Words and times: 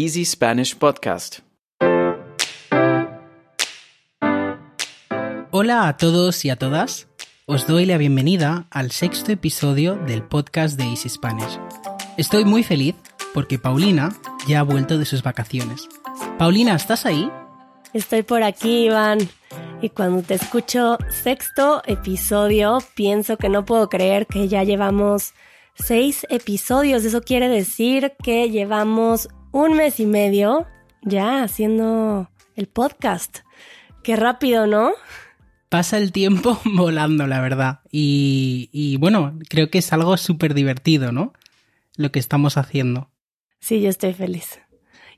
Easy 0.00 0.24
Spanish 0.24 0.76
Podcast. 0.76 1.40
Hola 5.50 5.88
a 5.88 5.96
todos 5.96 6.44
y 6.44 6.50
a 6.50 6.56
todas. 6.56 7.08
Os 7.46 7.66
doy 7.66 7.84
la 7.84 7.98
bienvenida 7.98 8.68
al 8.70 8.92
sexto 8.92 9.32
episodio 9.32 9.96
del 9.96 10.22
podcast 10.22 10.78
de 10.78 10.84
Easy 10.84 11.08
Spanish. 11.08 11.58
Estoy 12.16 12.44
muy 12.44 12.62
feliz 12.62 12.94
porque 13.34 13.58
Paulina 13.58 14.16
ya 14.46 14.60
ha 14.60 14.62
vuelto 14.62 14.98
de 14.98 15.04
sus 15.04 15.24
vacaciones. 15.24 15.88
Paulina, 16.38 16.76
¿estás 16.76 17.04
ahí? 17.04 17.28
Estoy 17.92 18.22
por 18.22 18.44
aquí, 18.44 18.84
Iván. 18.84 19.18
Y 19.82 19.88
cuando 19.88 20.22
te 20.22 20.34
escucho 20.34 20.98
sexto 21.10 21.82
episodio, 21.86 22.78
pienso 22.94 23.36
que 23.36 23.48
no 23.48 23.64
puedo 23.64 23.88
creer 23.88 24.28
que 24.28 24.46
ya 24.46 24.62
llevamos 24.62 25.34
seis 25.74 26.24
episodios. 26.30 27.04
Eso 27.04 27.20
quiere 27.20 27.48
decir 27.48 28.12
que 28.22 28.48
llevamos 28.48 29.28
un 29.52 29.76
mes 29.76 30.00
y 30.00 30.06
medio 30.06 30.66
ya 31.02 31.42
haciendo 31.42 32.30
el 32.56 32.66
podcast. 32.66 33.38
Qué 34.02 34.16
rápido, 34.16 34.66
¿no? 34.66 34.92
Pasa 35.68 35.98
el 35.98 36.12
tiempo 36.12 36.58
volando, 36.64 37.26
la 37.26 37.40
verdad. 37.40 37.80
Y, 37.90 38.70
y 38.72 38.96
bueno, 38.96 39.38
creo 39.48 39.70
que 39.70 39.78
es 39.78 39.92
algo 39.92 40.16
súper 40.16 40.54
divertido, 40.54 41.12
¿no? 41.12 41.32
Lo 41.96 42.12
que 42.12 42.18
estamos 42.18 42.56
haciendo. 42.56 43.10
Sí, 43.60 43.80
yo 43.80 43.90
estoy 43.90 44.14
feliz. 44.14 44.60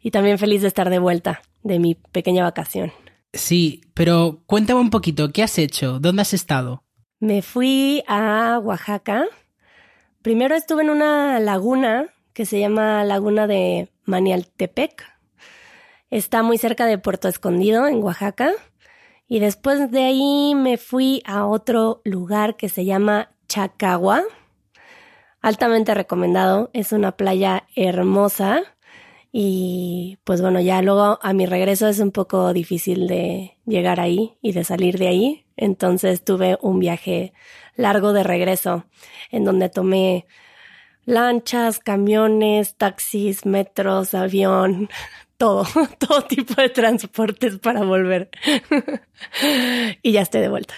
Y 0.03 0.11
también 0.11 0.39
feliz 0.39 0.63
de 0.63 0.69
estar 0.69 0.89
de 0.91 0.99
vuelta 0.99 1.43
de 1.63 1.79
mi 1.79 1.95
pequeña 1.95 2.43
vacación. 2.43 2.93
Sí, 3.33 3.83
pero 3.95 4.43
cuéntame 4.47 4.81
un 4.81 4.91
poquito, 4.91 5.31
¿qué 5.31 5.43
has 5.43 5.59
hecho? 5.59 6.01
¿Dónde 6.01 6.23
has 6.23 6.35
estado? 6.35 6.85
Me 7.21 7.43
fui 7.43 8.03
a 8.09 8.59
Oaxaca. 8.59 9.27
Primero 10.23 10.55
estuve 10.55 10.83
en 10.83 10.91
una 10.91 11.39
laguna 11.39 12.07
que 12.33 12.47
se 12.47 12.59
llama 12.59 13.05
Laguna 13.05 13.47
de 13.47 13.91
Manialtepec. 14.11 15.05
Está 16.11 16.43
muy 16.43 16.59
cerca 16.59 16.87
de 16.87 16.99
Puerto 16.99 17.29
Escondido, 17.29 17.87
en 17.87 18.03
Oaxaca. 18.03 18.53
Y 19.29 19.39
después 19.39 19.91
de 19.91 20.05
ahí 20.05 20.55
me 20.57 20.77
fui 20.77 21.23
a 21.25 21.47
otro 21.47 22.03
lugar 22.05 22.57
que 22.57 22.69
se 22.69 22.85
llama 22.85 23.31
Chacagua. 23.49 24.25
Altamente 25.41 25.95
recomendado. 25.95 26.69
Es 26.73 26.93
una 26.93 27.13
playa 27.13 27.69
hermosa. 27.77 28.63
Y 29.33 30.19
pues 30.25 30.43
bueno, 30.43 30.61
ya 30.61 30.83
luego 30.83 31.21
a 31.23 31.33
mi 31.33 31.47
regreso 31.47 31.87
es 31.87 32.01
un 32.01 32.11
poco 32.11 32.53
difícil 32.53 33.07
de 33.07 33.57
llegar 33.65 34.01
ahí 34.01 34.37
y 34.43 34.51
de 34.51 34.65
salir 34.65 34.99
de 34.99 35.07
ahí. 35.07 35.47
Entonces 35.57 36.25
tuve 36.25 36.59
un 36.61 36.81
viaje 36.81 37.33
largo 37.77 38.13
de 38.13 38.25
regreso 38.25 38.87
en 39.31 39.45
donde 39.45 39.69
tomé 39.69 40.27
lanchas, 41.11 41.79
camiones, 41.81 42.77
taxis, 42.77 43.45
metros, 43.45 44.15
avión, 44.15 44.89
todo, 45.37 45.67
todo 45.99 46.23
tipo 46.25 46.55
de 46.55 46.71
transportes 46.71 47.59
para 47.59 47.83
volver. 47.83 48.31
y 50.03 50.13
ya 50.13 50.23
estoy 50.23 50.41
de 50.41 50.49
vuelta. 50.49 50.75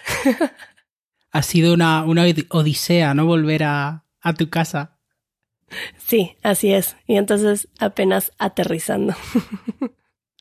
Ha 1.31 1.43
sido 1.43 1.75
una, 1.75 2.05
una 2.05 2.25
odisea, 2.51 3.15
¿no? 3.15 3.27
Volver 3.27 3.65
a, 3.65 4.05
a 4.21 4.35
tu 4.35 4.51
casa. 4.51 4.99
Sí, 5.97 6.37
así 6.43 6.73
es. 6.73 6.97
Y 7.07 7.17
entonces 7.17 7.69
apenas 7.79 8.33
aterrizando. 8.39 9.15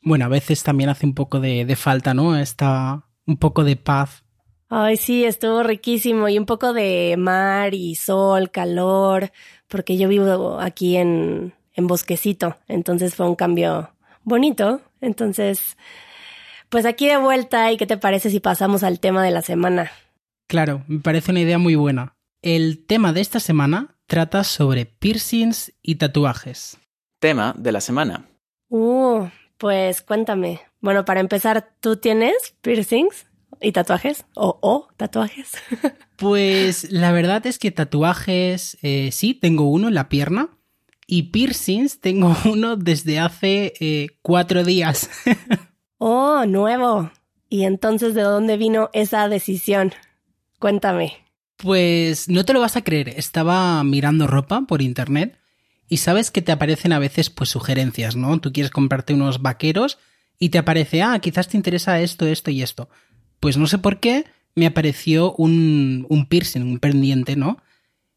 Bueno, 0.02 0.26
a 0.26 0.28
veces 0.28 0.62
también 0.62 0.90
hace 0.90 1.06
un 1.06 1.14
poco 1.14 1.40
de, 1.40 1.64
de, 1.64 1.76
falta, 1.76 2.12
¿no? 2.12 2.36
Está 2.36 3.08
un 3.24 3.38
poco 3.38 3.64
de 3.64 3.76
paz. 3.76 4.21
Ay, 4.74 4.96
sí, 4.96 5.26
estuvo 5.26 5.62
riquísimo. 5.62 6.30
Y 6.30 6.38
un 6.38 6.46
poco 6.46 6.72
de 6.72 7.16
mar 7.18 7.74
y 7.74 7.94
sol, 7.94 8.50
calor, 8.50 9.30
porque 9.68 9.98
yo 9.98 10.08
vivo 10.08 10.58
aquí 10.60 10.96
en, 10.96 11.52
en 11.74 11.86
Bosquecito. 11.86 12.56
Entonces 12.68 13.14
fue 13.14 13.28
un 13.28 13.34
cambio 13.34 13.90
bonito. 14.24 14.80
Entonces, 15.02 15.76
pues 16.70 16.86
aquí 16.86 17.06
de 17.06 17.18
vuelta. 17.18 17.70
¿Y 17.70 17.76
qué 17.76 17.86
te 17.86 17.98
parece 17.98 18.30
si 18.30 18.40
pasamos 18.40 18.82
al 18.82 18.98
tema 18.98 19.22
de 19.22 19.30
la 19.30 19.42
semana? 19.42 19.92
Claro, 20.48 20.82
me 20.88 21.00
parece 21.00 21.32
una 21.32 21.40
idea 21.40 21.58
muy 21.58 21.74
buena. 21.74 22.16
El 22.40 22.86
tema 22.86 23.12
de 23.12 23.20
esta 23.20 23.40
semana 23.40 23.98
trata 24.06 24.42
sobre 24.42 24.86
piercings 24.86 25.74
y 25.82 25.96
tatuajes. 25.96 26.78
Tema 27.18 27.54
de 27.58 27.72
la 27.72 27.82
semana. 27.82 28.24
Uh, 28.70 29.26
pues 29.58 30.00
cuéntame. 30.00 30.62
Bueno, 30.80 31.04
para 31.04 31.20
empezar, 31.20 31.74
¿tú 31.80 31.96
tienes 31.96 32.54
piercings 32.62 33.26
y 33.62 33.72
tatuajes? 33.72 34.24
¿O, 34.34 34.58
o 34.60 34.88
tatuajes? 34.96 35.52
pues 36.16 36.90
la 36.90 37.12
verdad 37.12 37.46
es 37.46 37.58
que 37.58 37.70
tatuajes, 37.70 38.78
eh, 38.82 39.10
sí, 39.12 39.34
tengo 39.34 39.70
uno 39.70 39.88
en 39.88 39.94
la 39.94 40.08
pierna. 40.08 40.50
Y 41.06 41.24
piercings 41.24 42.00
tengo 42.00 42.36
uno 42.44 42.76
desde 42.76 43.18
hace 43.18 43.74
eh, 43.80 44.08
cuatro 44.22 44.64
días. 44.64 45.10
oh, 45.98 46.44
nuevo. 46.46 47.10
¿Y 47.48 47.64
entonces 47.64 48.14
de 48.14 48.22
dónde 48.22 48.56
vino 48.56 48.88
esa 48.92 49.28
decisión? 49.28 49.92
Cuéntame. 50.58 51.18
Pues 51.56 52.28
no 52.28 52.44
te 52.44 52.54
lo 52.54 52.60
vas 52.60 52.76
a 52.76 52.82
creer, 52.82 53.10
estaba 53.10 53.84
mirando 53.84 54.26
ropa 54.26 54.62
por 54.66 54.82
internet 54.82 55.38
y 55.88 55.98
sabes 55.98 56.30
que 56.30 56.40
te 56.40 56.50
aparecen 56.50 56.92
a 56.92 56.98
veces 56.98 57.28
pues 57.28 57.50
sugerencias, 57.50 58.16
¿no? 58.16 58.40
Tú 58.40 58.52
quieres 58.52 58.70
comprarte 58.70 59.12
unos 59.12 59.42
vaqueros 59.42 59.98
y 60.38 60.48
te 60.48 60.58
aparece, 60.58 61.02
ah, 61.02 61.18
quizás 61.20 61.48
te 61.48 61.56
interesa 61.56 62.00
esto, 62.00 62.26
esto 62.26 62.50
y 62.50 62.62
esto. 62.62 62.88
Pues 63.42 63.56
no 63.56 63.66
sé 63.66 63.78
por 63.78 63.98
qué 63.98 64.24
me 64.54 64.66
apareció 64.66 65.34
un, 65.34 66.06
un 66.08 66.26
piercing, 66.26 66.60
un 66.62 66.78
pendiente, 66.78 67.34
¿no? 67.34 67.60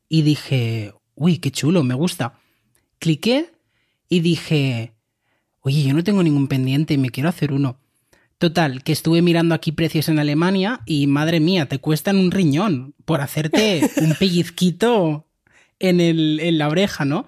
Y 0.07 0.21
dije, 0.21 0.93
uy, 1.15 1.39
qué 1.39 1.49
chulo, 1.49 1.83
me 1.83 1.95
gusta. 1.95 2.37
Cliqué 2.99 3.51
y 4.07 4.19
dije, 4.19 4.93
oye, 5.61 5.81
yo 5.81 5.95
no 5.95 6.03
tengo 6.03 6.21
ningún 6.21 6.47
pendiente 6.47 6.93
y 6.93 6.99
me 6.99 7.09
quiero 7.09 7.27
hacer 7.27 7.53
uno. 7.53 7.79
Total, 8.37 8.83
que 8.83 8.91
estuve 8.91 9.23
mirando 9.23 9.55
aquí 9.55 9.71
precios 9.71 10.09
en 10.09 10.19
Alemania 10.19 10.81
y 10.85 11.07
madre 11.07 11.39
mía, 11.39 11.67
te 11.67 11.79
cuestan 11.79 12.17
un 12.17 12.29
riñón 12.29 12.93
por 13.03 13.21
hacerte 13.21 13.89
un 13.97 14.13
pellizquito 14.13 15.25
en, 15.79 16.01
el, 16.01 16.39
en 16.39 16.59
la 16.59 16.67
oreja, 16.67 17.03
¿no? 17.03 17.27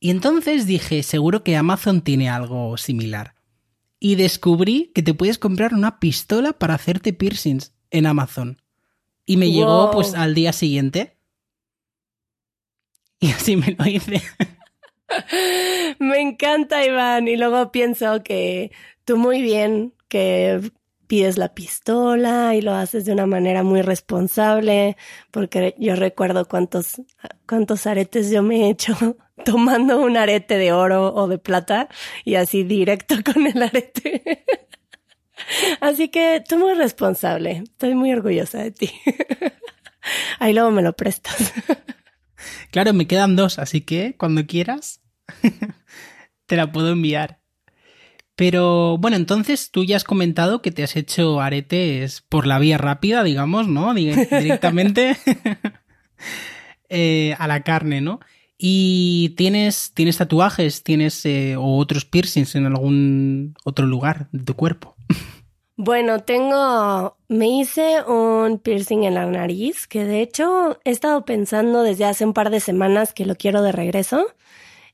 Y 0.00 0.08
entonces 0.08 0.64
dije, 0.64 1.02
seguro 1.02 1.44
que 1.44 1.58
Amazon 1.58 2.00
tiene 2.00 2.30
algo 2.30 2.78
similar. 2.78 3.34
Y 4.04 4.16
descubrí 4.16 4.90
que 4.96 5.02
te 5.04 5.14
puedes 5.14 5.38
comprar 5.38 5.74
una 5.74 6.00
pistola 6.00 6.52
para 6.52 6.74
hacerte 6.74 7.12
piercings 7.12 7.72
en 7.92 8.06
Amazon. 8.06 8.60
Y 9.24 9.36
me 9.36 9.46
wow. 9.46 9.54
llegó 9.54 9.90
pues 9.92 10.14
al 10.14 10.34
día 10.34 10.52
siguiente. 10.52 11.18
Y 13.20 13.30
así 13.30 13.54
me 13.54 13.76
lo 13.78 13.86
hice. 13.86 14.20
me 16.00 16.20
encanta, 16.20 16.84
Iván. 16.84 17.28
Y 17.28 17.36
luego 17.36 17.70
pienso 17.70 18.24
que 18.24 18.72
tú 19.04 19.16
muy 19.16 19.40
bien 19.40 19.94
que 20.08 20.72
pides 21.06 21.38
la 21.38 21.54
pistola 21.54 22.56
y 22.56 22.60
lo 22.60 22.72
haces 22.72 23.04
de 23.04 23.12
una 23.12 23.26
manera 23.26 23.62
muy 23.62 23.82
responsable, 23.82 24.96
porque 25.30 25.76
yo 25.78 25.94
recuerdo 25.94 26.48
cuántos, 26.48 27.00
cuántos 27.46 27.86
aretes 27.86 28.32
yo 28.32 28.42
me 28.42 28.66
he 28.66 28.70
hecho 28.70 28.96
tomando 29.44 30.00
un 30.00 30.16
arete 30.16 30.58
de 30.58 30.72
oro 30.72 31.14
o 31.14 31.28
de 31.28 31.38
plata 31.38 31.88
y 32.24 32.34
así 32.36 32.64
directo 32.64 33.16
con 33.32 33.46
el 33.46 33.62
arete. 33.62 34.44
Así 35.80 36.08
que 36.08 36.42
tú 36.46 36.58
muy 36.58 36.74
responsable, 36.74 37.64
estoy 37.64 37.94
muy 37.94 38.12
orgullosa 38.12 38.58
de 38.58 38.70
ti. 38.70 38.90
Ahí 40.38 40.52
luego 40.52 40.70
me 40.70 40.82
lo 40.82 40.92
prestas. 40.94 41.52
Claro, 42.70 42.92
me 42.92 43.06
quedan 43.06 43.36
dos, 43.36 43.58
así 43.58 43.82
que 43.82 44.16
cuando 44.16 44.46
quieras 44.46 45.00
te 46.46 46.56
la 46.56 46.72
puedo 46.72 46.90
enviar. 46.90 47.40
Pero 48.34 48.98
bueno, 48.98 49.16
entonces 49.16 49.70
tú 49.70 49.84
ya 49.84 49.96
has 49.96 50.04
comentado 50.04 50.62
que 50.62 50.70
te 50.70 50.82
has 50.82 50.96
hecho 50.96 51.40
aretes 51.40 52.22
por 52.22 52.46
la 52.46 52.58
vía 52.58 52.78
rápida, 52.78 53.22
digamos, 53.22 53.68
¿no? 53.68 53.94
Directamente 53.94 55.16
eh, 56.88 57.36
a 57.38 57.46
la 57.46 57.62
carne, 57.62 58.00
¿no? 58.00 58.20
Y 58.64 59.30
tienes, 59.30 59.90
tienes 59.92 60.18
tatuajes, 60.18 60.84
tienes 60.84 61.26
eh, 61.26 61.56
o 61.56 61.78
otros 61.78 62.04
piercings 62.04 62.54
en 62.54 62.66
algún 62.66 63.56
otro 63.64 63.86
lugar 63.86 64.28
de 64.30 64.44
tu 64.44 64.54
cuerpo. 64.54 64.94
Bueno, 65.74 66.20
tengo, 66.20 67.16
me 67.28 67.48
hice 67.48 68.02
un 68.06 68.58
piercing 68.58 69.04
en 69.04 69.14
la 69.14 69.24
nariz, 69.26 69.88
que 69.88 70.04
de 70.04 70.20
hecho 70.20 70.78
he 70.84 70.90
estado 70.90 71.24
pensando 71.24 71.82
desde 71.82 72.04
hace 72.04 72.24
un 72.24 72.34
par 72.34 72.50
de 72.50 72.60
semanas 72.60 73.12
que 73.14 73.24
lo 73.24 73.34
quiero 73.34 73.62
de 73.62 73.72
regreso. 73.72 74.26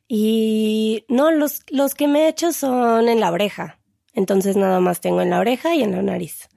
Y 0.07 1.05
no, 1.09 1.31
los, 1.31 1.63
los 1.69 1.95
que 1.95 2.09
me 2.09 2.21
he 2.21 2.29
hecho 2.29 2.53
son 2.53 3.09
en 3.09 3.21
la 3.21 3.33
oreja. 3.33 3.79
Entonces 4.15 4.57
nada 4.57 4.81
más 4.81 5.01
tengo 5.01 5.21
en 5.21 5.31
la 5.31 5.41
oreja 5.41 5.75
y 5.75 5.83
en 5.83 5.93
la 5.93 6.01
nariz. 6.01 6.49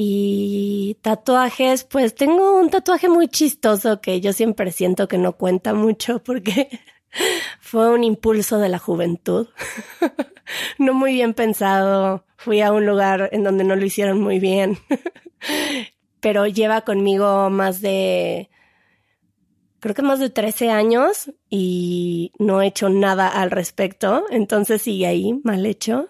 Y 0.00 0.96
tatuajes, 1.02 1.82
pues 1.82 2.14
tengo 2.14 2.56
un 2.56 2.70
tatuaje 2.70 3.08
muy 3.08 3.26
chistoso 3.26 4.00
que 4.00 4.20
yo 4.20 4.32
siempre 4.32 4.70
siento 4.70 5.08
que 5.08 5.18
no 5.18 5.32
cuenta 5.32 5.74
mucho 5.74 6.22
porque 6.22 6.68
fue 7.60 7.90
un 7.90 8.04
impulso 8.04 8.58
de 8.58 8.68
la 8.68 8.78
juventud. 8.78 9.48
no 10.78 10.94
muy 10.94 11.14
bien 11.14 11.34
pensado. 11.34 12.24
Fui 12.36 12.60
a 12.60 12.72
un 12.72 12.86
lugar 12.86 13.28
en 13.32 13.42
donde 13.42 13.64
no 13.64 13.74
lo 13.74 13.84
hicieron 13.84 14.20
muy 14.20 14.38
bien. 14.38 14.78
Pero 16.20 16.46
lleva 16.46 16.82
conmigo 16.82 17.50
más 17.50 17.80
de 17.80 18.50
creo 19.80 19.96
que 19.96 20.02
más 20.02 20.20
de 20.20 20.30
13 20.30 20.70
años 20.70 21.32
y 21.50 22.30
no 22.38 22.62
he 22.62 22.68
hecho 22.68 22.88
nada 22.88 23.26
al 23.26 23.50
respecto, 23.50 24.24
entonces 24.30 24.82
sigue 24.82 25.06
ahí, 25.06 25.40
mal 25.42 25.66
hecho. 25.66 26.08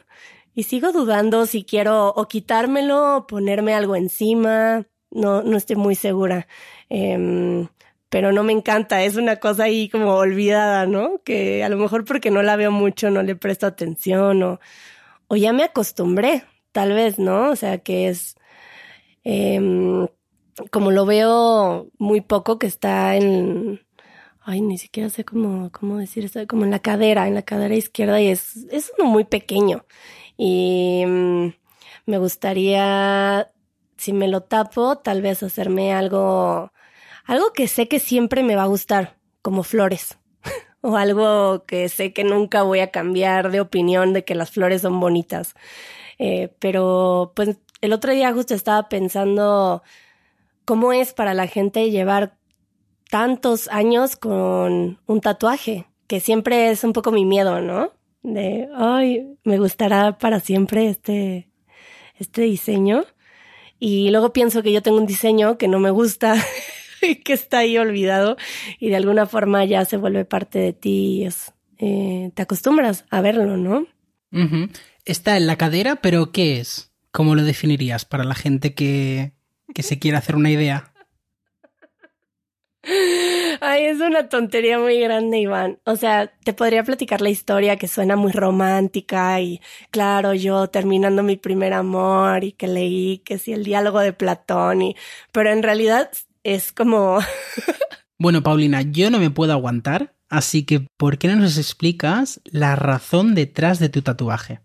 Y 0.58 0.64
sigo 0.64 0.90
dudando 0.90 1.46
si 1.46 1.62
quiero 1.62 2.08
o 2.08 2.26
quitármelo 2.26 3.18
o 3.18 3.26
ponerme 3.28 3.74
algo 3.74 3.94
encima. 3.94 4.84
No, 5.08 5.40
no 5.44 5.56
estoy 5.56 5.76
muy 5.76 5.94
segura. 5.94 6.48
Em, 6.88 7.68
pero 8.08 8.32
no 8.32 8.42
me 8.42 8.52
encanta, 8.52 9.04
es 9.04 9.14
una 9.14 9.36
cosa 9.36 9.64
ahí 9.64 9.88
como 9.88 10.14
olvidada, 10.14 10.86
¿no? 10.86 11.22
Que 11.22 11.62
a 11.62 11.68
lo 11.68 11.76
mejor 11.76 12.04
porque 12.04 12.32
no 12.32 12.42
la 12.42 12.56
veo 12.56 12.72
mucho, 12.72 13.08
no 13.08 13.22
le 13.22 13.36
presto 13.36 13.66
atención 13.68 14.42
o, 14.42 14.58
o 15.28 15.36
ya 15.36 15.52
me 15.52 15.62
acostumbré, 15.62 16.42
tal 16.72 16.92
vez, 16.92 17.20
¿no? 17.20 17.50
O 17.50 17.56
sea, 17.56 17.78
que 17.78 18.08
es, 18.08 18.34
em, 19.24 20.08
como 20.72 20.90
lo 20.90 21.06
veo 21.06 21.88
muy 21.98 22.20
poco, 22.20 22.58
que 22.58 22.66
está 22.66 23.14
en, 23.16 23.80
ay, 24.40 24.60
ni 24.60 24.78
siquiera 24.78 25.08
sé 25.10 25.24
cómo, 25.24 25.70
cómo 25.72 25.98
decir 25.98 26.24
eso, 26.24 26.40
como 26.48 26.64
en 26.64 26.72
la 26.72 26.80
cadera, 26.80 27.28
en 27.28 27.34
la 27.34 27.42
cadera 27.42 27.76
izquierda 27.76 28.20
y 28.20 28.28
es, 28.28 28.56
es 28.72 28.92
uno 28.98 29.08
muy 29.10 29.24
pequeño. 29.24 29.84
Y 30.38 31.04
mm, 31.06 31.52
me 32.06 32.18
gustaría, 32.18 33.50
si 33.98 34.14
me 34.14 34.28
lo 34.28 34.42
tapo, 34.42 34.96
tal 34.96 35.20
vez 35.20 35.42
hacerme 35.42 35.92
algo, 35.92 36.72
algo 37.26 37.52
que 37.52 37.68
sé 37.68 37.88
que 37.88 37.98
siempre 37.98 38.42
me 38.42 38.56
va 38.56 38.62
a 38.62 38.66
gustar, 38.66 39.18
como 39.42 39.64
flores. 39.64 40.16
o 40.80 40.96
algo 40.96 41.66
que 41.66 41.88
sé 41.90 42.12
que 42.12 42.24
nunca 42.24 42.62
voy 42.62 42.80
a 42.80 42.90
cambiar 42.92 43.50
de 43.50 43.60
opinión 43.60 44.12
de 44.14 44.24
que 44.24 44.36
las 44.36 44.52
flores 44.52 44.82
son 44.82 45.00
bonitas. 45.00 45.54
Eh, 46.18 46.54
pero 46.60 47.32
pues 47.36 47.58
el 47.80 47.92
otro 47.92 48.12
día 48.12 48.32
justo 48.32 48.54
estaba 48.54 48.88
pensando 48.88 49.82
cómo 50.64 50.92
es 50.92 51.12
para 51.12 51.34
la 51.34 51.46
gente 51.48 51.90
llevar 51.90 52.36
tantos 53.10 53.68
años 53.68 54.16
con 54.16 55.00
un 55.06 55.20
tatuaje, 55.20 55.86
que 56.06 56.20
siempre 56.20 56.70
es 56.70 56.84
un 56.84 56.92
poco 56.92 57.10
mi 57.10 57.24
miedo, 57.24 57.60
¿no? 57.60 57.97
De, 58.22 58.68
ay, 58.74 59.36
me 59.44 59.58
gustará 59.58 60.18
para 60.18 60.40
siempre 60.40 60.88
este, 60.88 61.50
este 62.18 62.42
diseño. 62.42 63.04
Y 63.78 64.10
luego 64.10 64.32
pienso 64.32 64.62
que 64.62 64.72
yo 64.72 64.82
tengo 64.82 64.98
un 64.98 65.06
diseño 65.06 65.56
que 65.56 65.68
no 65.68 65.78
me 65.78 65.90
gusta 65.90 66.34
y 67.02 67.16
que 67.16 67.32
está 67.32 67.58
ahí 67.58 67.78
olvidado 67.78 68.36
y 68.78 68.90
de 68.90 68.96
alguna 68.96 69.26
forma 69.26 69.64
ya 69.64 69.84
se 69.84 69.96
vuelve 69.96 70.24
parte 70.24 70.58
de 70.58 70.72
ti 70.72 71.20
y 71.20 71.24
es, 71.26 71.52
eh, 71.78 72.30
te 72.34 72.42
acostumbras 72.42 73.04
a 73.10 73.20
verlo, 73.20 73.56
¿no? 73.56 73.86
Está 75.04 75.36
en 75.36 75.46
la 75.46 75.56
cadera, 75.56 75.96
pero 75.96 76.32
¿qué 76.32 76.60
es? 76.60 76.92
¿Cómo 77.12 77.34
lo 77.34 77.42
definirías 77.44 78.04
para 78.04 78.24
la 78.24 78.34
gente 78.34 78.74
que, 78.74 79.32
que 79.74 79.82
se 79.82 79.98
quiera 79.98 80.18
hacer 80.18 80.36
una 80.36 80.50
idea? 80.50 80.92
Ay, 83.60 83.86
es 83.86 84.00
una 84.00 84.28
tontería 84.28 84.78
muy 84.78 85.00
grande, 85.00 85.38
Iván. 85.38 85.78
O 85.84 85.96
sea, 85.96 86.32
te 86.44 86.52
podría 86.52 86.84
platicar 86.84 87.20
la 87.20 87.30
historia 87.30 87.76
que 87.76 87.88
suena 87.88 88.16
muy 88.16 88.32
romántica 88.32 89.40
y 89.40 89.60
claro, 89.90 90.34
yo 90.34 90.68
terminando 90.68 91.22
mi 91.22 91.36
primer 91.36 91.72
amor 91.72 92.44
y 92.44 92.52
que 92.52 92.68
leí 92.68 93.18
que 93.18 93.38
sí 93.38 93.52
el 93.52 93.64
diálogo 93.64 94.00
de 94.00 94.12
Platón 94.12 94.82
y 94.82 94.96
pero 95.32 95.50
en 95.50 95.62
realidad 95.62 96.10
es 96.42 96.72
como 96.72 97.18
Bueno, 98.18 98.42
Paulina, 98.42 98.82
yo 98.82 99.10
no 99.10 99.20
me 99.20 99.30
puedo 99.30 99.52
aguantar, 99.52 100.14
así 100.28 100.64
que 100.64 100.80
¿por 100.96 101.18
qué 101.18 101.28
no 101.28 101.36
nos 101.36 101.56
explicas 101.56 102.40
la 102.44 102.74
razón 102.74 103.36
detrás 103.36 103.78
de 103.78 103.88
tu 103.88 104.02
tatuaje? 104.02 104.60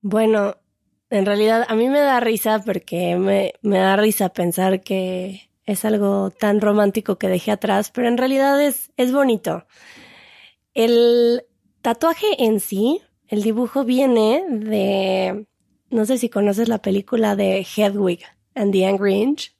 Bueno, 0.00 0.56
en 1.10 1.26
realidad 1.26 1.64
a 1.68 1.74
mí 1.74 1.88
me 1.88 1.98
da 1.98 2.20
risa 2.20 2.62
porque 2.64 3.16
me, 3.16 3.54
me 3.62 3.78
da 3.78 3.96
risa 3.96 4.28
pensar 4.28 4.82
que 4.82 5.50
es 5.66 5.84
algo 5.84 6.30
tan 6.30 6.60
romántico 6.60 7.16
que 7.16 7.28
dejé 7.28 7.50
atrás, 7.50 7.90
pero 7.90 8.08
en 8.08 8.18
realidad 8.18 8.60
es, 8.60 8.92
es 8.96 9.12
bonito. 9.12 9.66
El 10.74 11.42
tatuaje 11.80 12.26
en 12.44 12.60
sí, 12.60 13.00
el 13.28 13.42
dibujo 13.42 13.84
viene 13.84 14.44
de, 14.50 15.46
no 15.90 16.04
sé 16.04 16.18
si 16.18 16.28
conoces 16.28 16.68
la 16.68 16.78
película 16.78 17.36
de 17.36 17.66
Hedwig 17.76 18.20
and 18.54 18.72
the 18.72 18.86
Angry 18.86 19.14
Inch. 19.14 19.54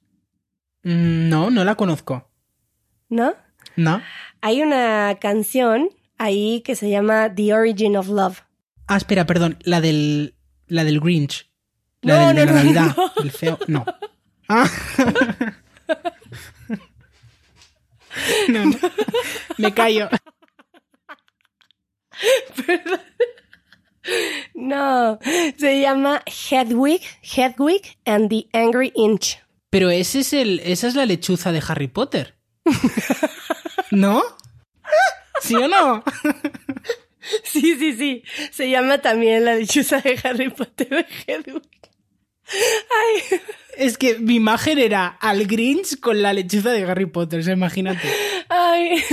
Mm, 0.83 1.29
no, 1.29 1.49
no 1.49 1.63
la 1.63 1.75
conozco. 1.75 2.29
¿No? 3.09 3.33
No. 3.75 4.01
Hay 4.41 4.61
una 4.61 5.17
canción 5.19 5.89
ahí 6.17 6.61
que 6.61 6.75
se 6.75 6.89
llama 6.89 7.33
The 7.33 7.53
Origin 7.53 7.97
of 7.97 8.07
Love. 8.09 8.41
Ah, 8.87 8.97
espera, 8.97 9.25
perdón, 9.25 9.57
la 9.63 9.81
del, 9.81 10.35
la 10.67 10.83
del 10.83 10.99
Grinch. 10.99 11.49
La 12.01 12.27
del, 12.27 12.35
de 12.35 12.45
la 12.45 12.51
Navidad. 12.51 12.95
El 13.23 13.31
feo. 13.31 13.57
No. 13.67 13.83
Ah. 14.47 14.69
No, 18.47 18.65
no. 18.65 18.77
Me 19.65 19.73
callo. 19.73 20.09
No, 24.53 25.17
se 25.57 25.81
llama 25.81 26.21
Hedwig, 26.27 27.01
Hedwig 27.23 27.97
and 28.05 28.29
the 28.29 28.47
Angry 28.53 28.91
Inch. 28.95 29.39
Pero 29.71 29.89
ese 29.89 30.19
es 30.19 30.31
el, 30.33 30.59
esa 30.59 30.87
es 30.87 30.93
la 30.93 31.07
lechuza 31.07 31.51
de 31.51 31.63
Harry 31.67 31.87
Potter. 31.87 32.35
¿No? 33.91 34.21
¿Sí 35.41 35.55
o 35.55 35.67
no? 35.67 36.03
Sí, 37.43 37.75
sí, 37.79 37.93
sí. 37.93 38.23
Se 38.51 38.69
llama 38.69 38.99
también 38.99 39.45
la 39.45 39.55
lechuza 39.55 39.99
de 39.99 40.19
Harry 40.23 40.49
Potter 40.49 41.07
Hedwig. 41.25 41.84
Ay. 42.51 43.39
Es 43.77 43.97
que 43.97 44.19
mi 44.19 44.35
imagen 44.35 44.77
era 44.77 45.07
al 45.07 45.45
Grinch 45.47 45.99
con 45.99 46.21
la 46.21 46.33
lechuza 46.33 46.71
de 46.71 46.83
Harry 46.83 47.05
Potter, 47.05 47.47
o 47.47 47.51
imagínate. 47.51 48.07
Ay. 48.49 49.03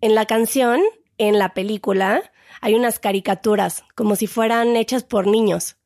En 0.00 0.14
la 0.14 0.26
canción, 0.26 0.82
en 1.16 1.38
la 1.38 1.54
película, 1.54 2.22
hay 2.60 2.74
unas 2.74 2.98
caricaturas, 2.98 3.84
como 3.94 4.16
si 4.16 4.26
fueran 4.26 4.76
hechas 4.76 5.02
por 5.02 5.26
niños. 5.26 5.76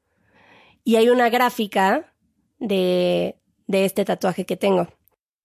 Y 0.82 0.96
hay 0.96 1.08
una 1.08 1.28
gráfica 1.28 2.12
de, 2.58 3.36
de 3.68 3.84
este 3.84 4.04
tatuaje 4.04 4.44
que 4.44 4.56
tengo. 4.56 4.88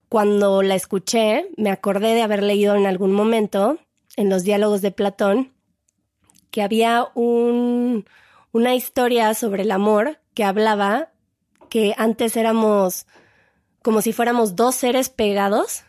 Cuando 0.10 0.64
la 0.64 0.76
escuché, 0.76 1.50
me 1.56 1.70
acordé 1.70 2.16
de 2.16 2.24
haber 2.24 2.42
leído 2.42 2.76
en 2.76 2.88
algún 2.88 3.14
momento, 3.14 3.78
en 4.16 4.30
los 4.30 4.44
diálogos 4.44 4.82
de 4.82 4.92
Platón, 4.92 5.54
que 6.50 6.62
había 6.62 7.08
un, 7.16 8.06
una 8.54 8.76
historia 8.76 9.34
sobre 9.34 9.64
el 9.64 9.72
amor 9.72 10.20
que 10.34 10.46
hablaba 10.46 11.10
que 11.70 11.96
antes 11.98 12.38
éramos 12.38 13.08
como 13.82 14.02
si 14.02 14.14
fuéramos 14.14 14.56
dos 14.56 14.76
seres 14.76 15.10
pegados 15.10 15.84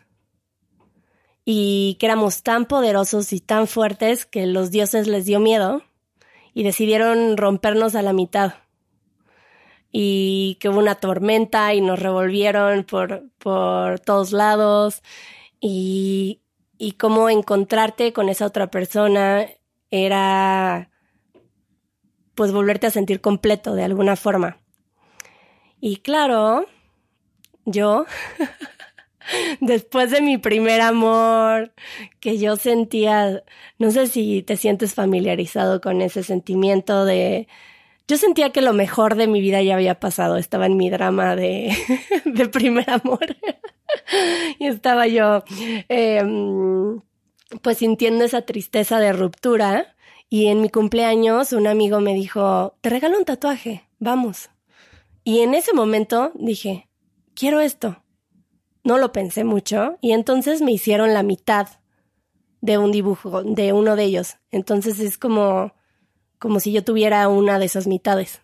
y 1.45 1.95
que 1.99 2.07
éramos 2.07 2.41
tan 2.41 2.65
poderosos 2.65 3.31
y 3.33 3.39
tan 3.39 3.67
fuertes 3.67 4.25
que 4.25 4.47
los 4.47 4.71
dioses 4.71 5.07
les 5.07 5.25
dio 5.25 5.39
miedo 5.39 5.83
y 6.53 6.63
decidieron 6.63 7.37
rompernos 7.37 7.93
a 7.93 8.01
la 8.01 8.13
mitad. 8.13 8.55
Y 9.91 10.57
que 10.59 10.67
hubo 10.67 10.79
una 10.79 10.95
tormenta 10.95 11.73
y 11.73 11.81
nos 11.81 11.99
revolvieron 11.99 12.83
por, 12.83 13.29
por 13.37 13.99
todos 13.99 14.31
lados 14.31 15.03
y, 15.61 16.41
y 16.77 16.93
cómo 16.93 17.29
encontrarte 17.29 18.11
con 18.11 18.27
esa 18.27 18.47
otra 18.47 18.71
persona 18.71 19.45
era 19.91 20.89
pues 22.35 22.51
volverte 22.51 22.87
a 22.87 22.91
sentir 22.91 23.21
completo 23.21 23.73
de 23.73 23.83
alguna 23.83 24.15
forma. 24.15 24.57
Y 25.79 25.97
claro, 25.97 26.65
yo, 27.65 28.05
después 29.61 30.11
de 30.11 30.21
mi 30.21 30.37
primer 30.37 30.81
amor, 30.81 31.73
que 32.19 32.37
yo 32.37 32.55
sentía, 32.57 33.43
no 33.79 33.91
sé 33.91 34.07
si 34.07 34.43
te 34.43 34.57
sientes 34.57 34.93
familiarizado 34.93 35.81
con 35.81 36.01
ese 36.01 36.23
sentimiento 36.23 37.05
de, 37.05 37.47
yo 38.07 38.17
sentía 38.17 38.51
que 38.51 38.61
lo 38.61 38.73
mejor 38.73 39.15
de 39.15 39.27
mi 39.27 39.41
vida 39.41 39.61
ya 39.61 39.75
había 39.75 39.99
pasado, 39.99 40.37
estaba 40.37 40.67
en 40.67 40.77
mi 40.77 40.89
drama 40.89 41.35
de, 41.35 41.75
de 42.25 42.49
primer 42.49 42.89
amor. 42.89 43.25
y 44.59 44.67
estaba 44.67 45.07
yo, 45.07 45.43
em, 45.89 47.01
pues 47.61 47.77
sintiendo 47.77 48.25
esa 48.25 48.41
tristeza 48.43 48.99
de 48.99 49.13
ruptura 49.13 49.94
y 50.29 50.47
en 50.47 50.61
mi 50.61 50.69
cumpleaños 50.69 51.53
un 51.53 51.67
amigo 51.67 51.99
me 51.99 52.13
dijo, 52.13 52.75
te 52.81 52.89
regalo 52.89 53.17
un 53.17 53.25
tatuaje, 53.25 53.89
vamos. 53.99 54.49
Y 55.23 55.39
en 55.39 55.53
ese 55.53 55.73
momento 55.73 56.31
dije, 56.35 56.89
quiero 57.33 57.59
esto. 57.59 58.03
No 58.83 58.97
lo 58.97 59.11
pensé 59.11 59.43
mucho 59.43 59.97
y 60.01 60.11
entonces 60.11 60.61
me 60.61 60.71
hicieron 60.71 61.13
la 61.13 61.23
mitad 61.23 61.67
de 62.61 62.77
un 62.77 62.91
dibujo 62.91 63.43
de 63.43 63.73
uno 63.73 63.95
de 63.95 64.03
ellos. 64.03 64.37
Entonces 64.51 64.99
es 64.99 65.17
como 65.17 65.73
como 66.39 66.59
si 66.59 66.71
yo 66.71 66.83
tuviera 66.83 67.27
una 67.27 67.57
de 67.57 67.65
esas 67.65 67.87
mitades. 67.87 68.41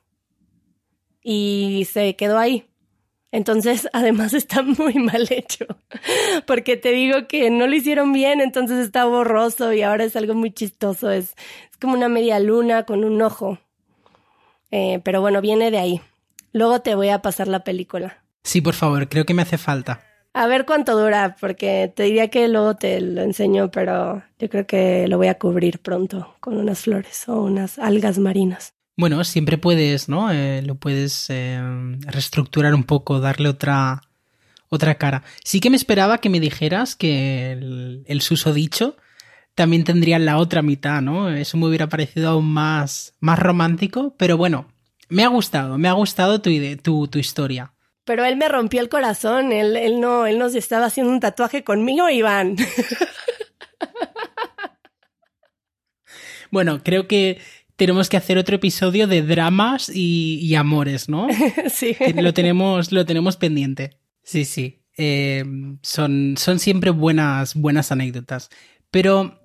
Y 1.22 1.88
se 1.92 2.16
quedó 2.16 2.40
ahí. 2.40 2.71
Entonces, 3.32 3.88
además 3.94 4.34
está 4.34 4.62
muy 4.62 4.96
mal 4.96 5.28
hecho, 5.30 5.66
porque 6.46 6.78
te 6.78 6.92
digo 6.92 7.28
que 7.28 7.50
no 7.50 7.68
lo 7.68 7.76
hicieron 7.76 8.14
bien, 8.14 8.42
entonces 8.42 8.86
está 8.86 9.06
borroso 9.06 9.74
y 9.74 9.82
ahora 9.82 10.04
es 10.04 10.16
algo 10.16 10.34
muy 10.34 10.52
chistoso, 10.52 11.12
es, 11.12 11.36
es 11.72 11.78
como 11.80 11.94
una 11.94 12.10
media 12.10 12.40
luna 12.40 12.84
con 12.84 13.04
un 13.04 13.22
ojo. 13.22 13.60
Eh, 14.72 15.02
pero 15.04 15.22
bueno, 15.22 15.42
viene 15.42 15.70
de 15.70 15.80
ahí. 15.80 16.02
Luego 16.54 16.82
te 16.82 16.96
voy 16.96 17.10
a 17.10 17.22
pasar 17.22 17.48
la 17.48 17.64
película. 17.64 18.24
Sí, 18.44 18.62
por 18.62 18.74
favor, 18.74 19.08
creo 19.08 19.26
que 19.26 19.34
me 19.34 19.42
hace 19.42 19.58
falta. 19.58 20.02
A 20.34 20.48
ver 20.48 20.66
cuánto 20.66 20.98
dura, 20.98 21.36
porque 21.40 21.92
te 21.94 22.04
diría 22.04 22.30
que 22.30 22.48
luego 22.48 22.76
te 22.76 23.02
lo 23.02 23.22
enseño, 23.22 23.70
pero 23.70 24.24
yo 24.40 24.50
creo 24.50 24.66
que 24.66 25.08
lo 25.10 25.18
voy 25.18 25.28
a 25.28 25.38
cubrir 25.38 25.80
pronto 25.80 26.36
con 26.40 26.58
unas 26.58 26.80
flores 26.80 27.28
o 27.28 27.42
unas 27.42 27.78
algas 27.78 28.18
marinas. 28.18 28.74
Bueno, 28.98 29.24
siempre 29.24 29.58
puedes, 29.58 30.10
¿no? 30.10 30.32
Eh, 30.32 30.62
lo 30.62 30.76
puedes 30.76 31.30
eh, 31.30 31.60
reestructurar 32.02 32.76
un 32.76 32.84
poco, 32.84 33.20
darle 33.20 33.50
otra, 33.50 34.02
otra 34.70 34.96
cara. 34.96 35.24
Sí 35.44 35.60
que 35.60 35.70
me 35.70 35.78
esperaba 35.78 36.20
que 36.20 36.30
me 36.30 36.40
dijeras 36.40 36.96
que 36.96 37.54
el, 37.54 38.04
el 38.08 38.22
susodicho 38.22 38.98
también 39.56 39.84
tendría 39.84 40.20
la 40.20 40.38
otra 40.38 40.62
mitad, 40.62 41.02
¿no? 41.02 41.30
Eso 41.30 41.58
me 41.58 41.68
hubiera 41.68 41.90
parecido 41.90 42.30
aún 42.30 42.52
más, 42.52 43.16
más 43.20 43.40
romántico, 43.40 44.16
pero 44.18 44.38
bueno, 44.38 44.72
me 45.10 45.24
ha 45.24 45.28
gustado, 45.28 45.78
me 45.78 45.90
ha 45.90 45.94
gustado 45.94 46.42
tu, 46.42 46.52
tu, 46.82 47.08
tu 47.08 47.20
historia. 47.20 47.74
Pero 48.06 48.26
él 48.26 48.38
me 48.38 48.48
rompió 48.48 48.82
el 48.82 48.90
corazón, 48.90 49.52
él, 49.52 49.78
él 49.78 50.00
no, 50.00 50.26
él 50.26 50.40
nos 50.40 50.56
estaba 50.56 50.86
haciendo 50.86 51.12
un 51.12 51.20
tatuaje 51.20 51.64
conmigo, 51.64 52.10
Iván. 52.10 52.56
bueno, 56.52 56.82
creo 56.84 57.08
que 57.08 57.40
tenemos 57.82 58.10
que 58.10 58.18
hacer 58.18 58.38
otro 58.38 58.58
episodio 58.58 59.08
de 59.08 59.24
dramas 59.24 59.90
y, 59.92 60.54
amores, 60.54 61.10
¿no? 61.10 61.26
sí. 61.74 61.96
Lo 62.14 62.32
tenemos, 62.32 62.92
lo 62.92 63.08
tenemos 63.08 63.38
pendiente. 63.38 63.98
Sí, 64.22 64.46
sí. 64.46 64.84
Eh, 64.98 65.44
son, 65.82 66.36
son 66.38 66.60
siempre 66.60 66.92
buenas, 66.92 67.56
buenas 67.56 67.92
anécdotas. 67.92 68.52
Pero 68.92 69.42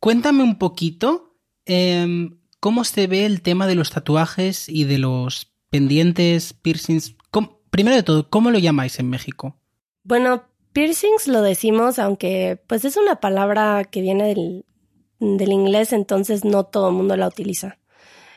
cuéntame 0.00 0.42
un 0.42 0.56
poquito 0.56 1.36
em, 1.66 2.38
cómo 2.58 2.84
se 2.84 3.06
ve 3.06 3.26
el 3.26 3.42
tema 3.42 3.66
de 3.66 3.74
los 3.74 3.90
tatuajes 3.90 4.66
y 4.70 4.84
de 4.84 4.96
los 4.96 5.52
pendientes, 5.68 6.54
piercings. 6.54 7.14
primero 7.68 7.96
de 7.96 8.02
todo, 8.02 8.30
¿cómo 8.30 8.50
lo 8.50 8.58
llamáis 8.58 8.98
en 8.98 9.10
México? 9.10 9.60
Bueno, 10.04 10.44
piercings 10.72 11.28
lo 11.28 11.42
decimos, 11.42 11.98
aunque 11.98 12.58
pues 12.66 12.86
es 12.86 12.96
una 12.96 13.16
palabra 13.16 13.84
que 13.84 14.00
viene 14.00 14.28
del, 14.28 14.64
del 15.20 15.52
inglés, 15.52 15.92
entonces 15.92 16.44
no 16.44 16.64
todo 16.64 16.88
el 16.88 16.94
mundo 16.94 17.16
la 17.16 17.28
utiliza. 17.28 17.78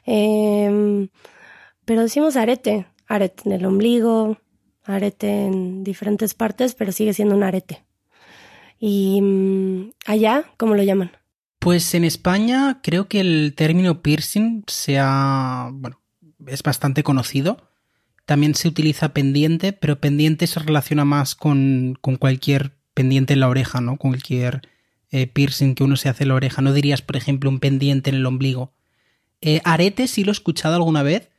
Em, 0.06 1.10
pero 1.86 2.02
decimos 2.02 2.36
arete, 2.36 2.88
arete 3.08 3.44
en 3.46 3.52
el 3.52 3.66
ombligo, 3.66 4.38
arete 4.84 5.46
en 5.46 5.84
diferentes 5.84 6.34
partes, 6.34 6.76
pero 6.76 6.92
sigue 6.92 7.14
siendo 7.14 7.36
un 7.36 7.44
arete. 7.44 7.86
¿Y 8.80 9.22
mm, 9.22 9.92
allá 10.06 10.46
cómo 10.58 10.76
lo 10.76 10.84
llaman? 10.84 11.12
Pues 11.60 11.94
en 11.96 12.04
España 12.04 12.80
creo 12.84 13.08
que 13.08 13.20
el 13.20 13.54
término 13.56 14.02
piercing 14.02 14.64
sea, 14.68 15.70
bueno, 15.74 16.00
es 16.46 16.64
bastante 16.64 17.04
conocido. 17.04 17.58
También 18.26 18.56
se 18.56 18.68
utiliza 18.68 19.14
pendiente, 19.14 19.74
pero 19.74 20.00
pendiente 20.00 20.48
se 20.48 20.60
relaciona 20.60 21.06
más 21.06 21.36
con, 21.36 21.98
con 22.00 22.18
cualquier 22.18 22.78
pendiente 22.94 23.34
en 23.34 23.40
la 23.40 23.50
oreja, 23.50 23.82
¿no? 23.82 23.98
Cualquier 23.98 24.62
eh, 25.12 25.28
piercing 25.28 25.76
que 25.76 25.84
uno 25.84 25.96
se 25.96 26.10
hace 26.10 26.24
en 26.24 26.30
la 26.30 26.36
oreja. 26.36 26.62
No 26.62 26.74
dirías, 26.74 27.02
por 27.02 27.16
ejemplo, 27.16 27.50
un 27.50 27.60
pendiente 27.60 28.10
en 28.10 28.18
el 28.18 28.26
ombligo. 28.26 28.74
Eh, 29.42 29.62
arete 29.64 30.08
sí 30.08 30.24
lo 30.24 30.32
he 30.32 30.34
escuchado 30.34 30.76
alguna 30.76 31.04
vez, 31.04 31.30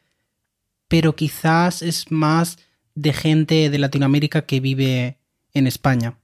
pero 0.89 1.17
quizás 1.17 1.83
es 1.83 2.11
más 2.11 2.59
de 2.95 3.13
gente 3.13 3.71
de 3.71 3.79
Latinoamérica 3.79 4.47
que 4.47 4.61
vive 4.61 5.19
en 5.53 5.67
España. 5.67 6.19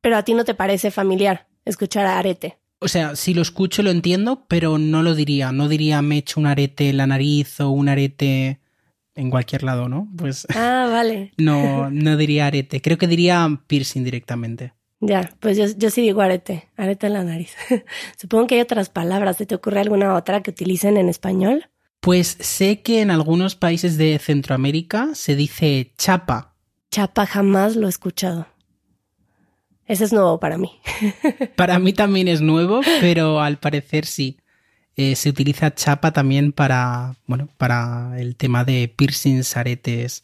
Pero 0.00 0.16
a 0.16 0.24
ti 0.24 0.34
no 0.34 0.44
te 0.44 0.54
parece 0.54 0.90
familiar 0.90 1.46
escuchar 1.64 2.06
a 2.06 2.18
arete. 2.18 2.58
O 2.78 2.88
sea, 2.88 3.14
si 3.14 3.32
lo 3.34 3.42
escucho 3.42 3.82
lo 3.82 3.90
entiendo, 3.90 4.44
pero 4.48 4.78
no 4.78 5.02
lo 5.02 5.14
diría. 5.14 5.52
No 5.52 5.68
diría 5.68 6.02
me 6.02 6.18
echo 6.18 6.40
un 6.40 6.46
arete 6.46 6.88
en 6.88 6.96
la 6.96 7.06
nariz 7.06 7.60
o 7.60 7.70
un 7.70 7.88
arete 7.88 8.60
en 9.14 9.30
cualquier 9.30 9.62
lado, 9.62 9.88
¿no? 9.88 10.08
Pues. 10.16 10.46
Ah, 10.54 10.88
vale. 10.90 11.32
no, 11.38 11.90
no 11.90 12.16
diría 12.16 12.46
arete. 12.46 12.80
Creo 12.80 12.98
que 12.98 13.06
diría 13.06 13.48
piercing 13.68 14.02
directamente. 14.02 14.72
Ya, 15.04 15.34
pues 15.40 15.56
yo, 15.56 15.66
yo 15.76 15.90
sí 15.90 16.00
digo 16.00 16.20
arete, 16.20 16.68
arete 16.76 17.08
en 17.08 17.14
la 17.14 17.24
nariz. 17.24 17.56
Supongo 18.16 18.46
que 18.46 18.54
hay 18.54 18.60
otras 18.60 18.88
palabras. 18.88 19.36
¿Se 19.36 19.46
te 19.46 19.56
ocurre 19.56 19.80
alguna 19.80 20.14
otra 20.14 20.44
que 20.44 20.52
utilicen 20.52 20.96
en 20.96 21.08
español? 21.08 21.68
Pues 21.98 22.36
sé 22.38 22.82
que 22.82 23.00
en 23.00 23.10
algunos 23.10 23.56
países 23.56 23.98
de 23.98 24.16
Centroamérica 24.20 25.08
se 25.14 25.34
dice 25.34 25.92
chapa. 25.98 26.54
Chapa 26.92 27.26
jamás 27.26 27.74
lo 27.74 27.88
he 27.88 27.90
escuchado. 27.90 28.46
Ese 29.86 30.04
es 30.04 30.12
nuevo 30.12 30.38
para 30.38 30.56
mí. 30.56 30.70
para 31.56 31.80
mí 31.80 31.92
también 31.92 32.28
es 32.28 32.40
nuevo, 32.40 32.80
pero 33.00 33.40
al 33.40 33.58
parecer 33.58 34.06
sí. 34.06 34.38
Eh, 34.94 35.16
se 35.16 35.30
utiliza 35.30 35.74
chapa 35.74 36.12
también 36.12 36.52
para, 36.52 37.16
bueno, 37.26 37.48
para 37.56 38.20
el 38.20 38.36
tema 38.36 38.62
de 38.64 38.86
piercings, 38.94 39.56
aretes, 39.56 40.22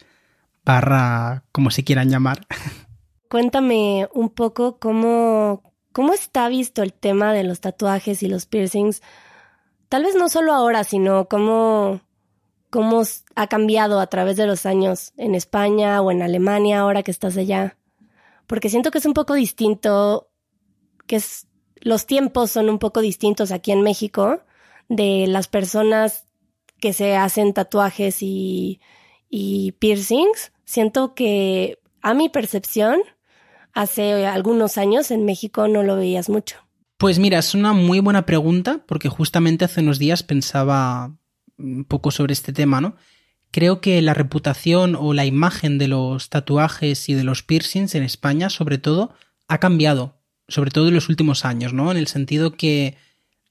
barra, 0.64 1.42
como 1.50 1.72
se 1.72 1.82
quieran 1.82 2.10
llamar. 2.10 2.46
Cuéntame 3.28 4.08
un 4.14 4.30
poco 4.30 4.78
cómo, 4.78 5.62
cómo 5.92 6.14
está 6.14 6.48
visto 6.48 6.82
el 6.82 6.94
tema 6.94 7.32
de 7.32 7.44
los 7.44 7.60
tatuajes 7.60 8.22
y 8.22 8.28
los 8.28 8.46
piercings. 8.46 9.02
Tal 9.88 10.04
vez 10.04 10.14
no 10.14 10.28
solo 10.28 10.54
ahora, 10.54 10.82
sino 10.84 11.28
cómo, 11.28 12.00
cómo 12.70 13.02
ha 13.34 13.46
cambiado 13.46 14.00
a 14.00 14.06
través 14.06 14.36
de 14.36 14.46
los 14.46 14.64
años 14.64 15.12
en 15.16 15.34
España 15.34 16.00
o 16.00 16.10
en 16.10 16.22
Alemania 16.22 16.80
ahora 16.80 17.02
que 17.02 17.10
estás 17.10 17.36
allá. 17.36 17.76
Porque 18.46 18.70
siento 18.70 18.90
que 18.90 18.98
es 18.98 19.06
un 19.06 19.12
poco 19.14 19.34
distinto, 19.34 20.30
que 21.06 21.16
es, 21.16 21.46
los 21.76 22.06
tiempos 22.06 22.50
son 22.50 22.70
un 22.70 22.78
poco 22.78 23.02
distintos 23.02 23.52
aquí 23.52 23.72
en 23.72 23.82
México 23.82 24.40
de 24.88 25.26
las 25.26 25.48
personas 25.48 26.24
que 26.80 26.94
se 26.94 27.14
hacen 27.14 27.52
tatuajes 27.52 28.22
y, 28.22 28.80
y 29.28 29.72
piercings. 29.72 30.52
Siento 30.64 31.14
que 31.14 31.78
a 32.00 32.14
mi 32.14 32.30
percepción 32.30 33.02
hace 33.78 34.26
algunos 34.26 34.76
años 34.76 35.12
en 35.12 35.24
México 35.24 35.68
no 35.68 35.84
lo 35.84 35.94
veías 35.94 36.28
mucho? 36.28 36.56
Pues 36.96 37.20
mira, 37.20 37.38
es 37.38 37.54
una 37.54 37.72
muy 37.72 38.00
buena 38.00 38.26
pregunta 38.26 38.82
porque 38.86 39.08
justamente 39.08 39.64
hace 39.64 39.82
unos 39.82 40.00
días 40.00 40.24
pensaba 40.24 41.16
un 41.58 41.84
poco 41.84 42.10
sobre 42.10 42.32
este 42.32 42.52
tema, 42.52 42.80
¿no? 42.80 42.96
Creo 43.52 43.80
que 43.80 44.02
la 44.02 44.14
reputación 44.14 44.96
o 44.96 45.14
la 45.14 45.26
imagen 45.26 45.78
de 45.78 45.86
los 45.86 46.28
tatuajes 46.28 47.08
y 47.08 47.14
de 47.14 47.22
los 47.22 47.44
piercings 47.44 47.94
en 47.94 48.02
España, 48.02 48.50
sobre 48.50 48.78
todo, 48.78 49.14
ha 49.46 49.58
cambiado, 49.58 50.18
sobre 50.48 50.72
todo 50.72 50.88
en 50.88 50.94
los 50.94 51.08
últimos 51.08 51.44
años, 51.44 51.72
¿no? 51.72 51.92
En 51.92 51.98
el 51.98 52.08
sentido 52.08 52.56
que 52.56 52.96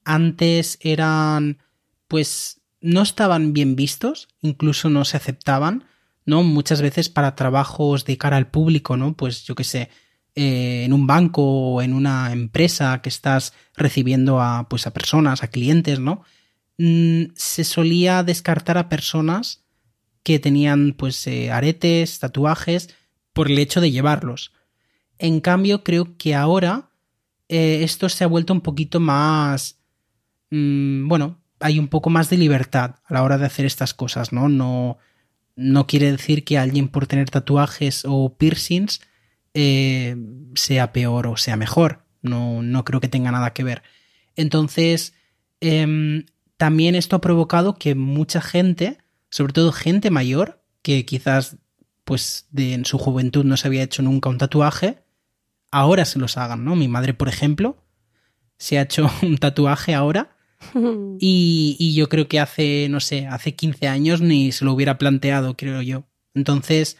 antes 0.04 0.78
eran, 0.82 1.58
pues, 2.06 2.60
no 2.82 3.00
estaban 3.00 3.54
bien 3.54 3.76
vistos, 3.76 4.28
incluso 4.42 4.90
no 4.90 5.06
se 5.06 5.16
aceptaban, 5.16 5.84
¿no? 6.26 6.42
Muchas 6.42 6.82
veces 6.82 7.08
para 7.08 7.34
trabajos 7.34 8.04
de 8.04 8.18
cara 8.18 8.36
al 8.36 8.50
público, 8.50 8.98
¿no? 8.98 9.14
Pues 9.14 9.44
yo 9.44 9.54
qué 9.54 9.64
sé, 9.64 9.88
eh, 10.40 10.84
en 10.84 10.92
un 10.92 11.08
banco 11.08 11.42
o 11.42 11.82
en 11.82 11.92
una 11.92 12.30
empresa 12.32 13.02
que 13.02 13.08
estás 13.08 13.52
recibiendo 13.74 14.40
a, 14.40 14.68
pues, 14.68 14.86
a 14.86 14.92
personas, 14.92 15.42
a 15.42 15.48
clientes, 15.48 15.98
¿no? 15.98 16.22
Mm, 16.78 17.32
se 17.34 17.64
solía 17.64 18.22
descartar 18.22 18.78
a 18.78 18.88
personas 18.88 19.64
que 20.22 20.38
tenían 20.38 20.94
pues 20.96 21.26
eh, 21.26 21.50
aretes, 21.50 22.20
tatuajes, 22.20 22.94
por 23.32 23.50
el 23.50 23.58
hecho 23.58 23.80
de 23.80 23.90
llevarlos. 23.90 24.52
En 25.18 25.40
cambio, 25.40 25.82
creo 25.82 26.16
que 26.16 26.36
ahora 26.36 26.90
eh, 27.48 27.80
esto 27.82 28.08
se 28.08 28.22
ha 28.22 28.28
vuelto 28.28 28.52
un 28.52 28.60
poquito 28.60 29.00
más... 29.00 29.80
Mm, 30.50 31.08
bueno, 31.08 31.40
hay 31.58 31.80
un 31.80 31.88
poco 31.88 32.10
más 32.10 32.30
de 32.30 32.36
libertad 32.36 32.94
a 33.06 33.14
la 33.14 33.24
hora 33.24 33.38
de 33.38 33.46
hacer 33.46 33.66
estas 33.66 33.92
cosas, 33.92 34.32
¿no? 34.32 34.48
No, 34.48 34.98
no 35.56 35.88
quiere 35.88 36.12
decir 36.12 36.44
que 36.44 36.58
alguien 36.58 36.86
por 36.86 37.08
tener 37.08 37.28
tatuajes 37.28 38.04
o 38.06 38.36
piercings 38.36 39.00
eh, 39.60 40.14
sea 40.54 40.92
peor 40.92 41.26
o 41.26 41.36
sea 41.36 41.56
mejor. 41.56 42.04
No, 42.22 42.62
no, 42.62 42.84
creo 42.84 43.00
que 43.00 43.08
tenga 43.08 43.32
nada 43.32 43.52
que 43.54 43.64
ver. 43.64 43.82
Entonces, 44.36 45.14
em, 45.60 46.26
también 46.56 46.94
esto 46.94 47.16
ha 47.16 47.20
provocado 47.20 47.74
que 47.74 47.96
mucha 47.96 48.40
gente, 48.40 48.98
sobre 49.30 49.52
todo 49.52 49.72
gente 49.72 50.10
mayor, 50.10 50.62
que 50.82 51.04
quizás 51.04 51.56
pues 52.04 52.46
de, 52.52 52.74
en 52.74 52.84
su 52.84 52.98
juventud 52.98 53.44
no 53.44 53.56
se 53.56 53.66
había 53.66 53.82
hecho 53.82 54.00
nunca 54.00 54.28
un 54.28 54.38
tatuaje, 54.38 55.02
ahora 55.72 56.04
se 56.04 56.20
los 56.20 56.36
hagan, 56.38 56.64
¿no? 56.64 56.76
Mi 56.76 56.86
madre, 56.86 57.12
por 57.12 57.28
ejemplo, 57.28 57.84
se 58.58 58.78
ha 58.78 58.82
hecho 58.82 59.10
un 59.22 59.38
tatuaje 59.38 59.92
ahora 59.92 60.36
y, 61.18 61.76
y, 61.80 61.94
yo 61.94 62.08
creo 62.08 62.28
que 62.28 62.38
hace, 62.38 62.86
no 62.88 63.00
sé, 63.00 63.26
hace 63.26 63.56
15 63.56 63.88
años 63.88 64.20
ni 64.20 64.52
se 64.52 64.64
lo 64.64 64.72
hubiera 64.72 64.98
planteado, 64.98 65.56
creo 65.56 65.82
yo. 65.82 66.04
Entonces, 66.34 66.96